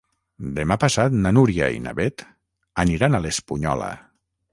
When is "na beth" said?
1.83-2.23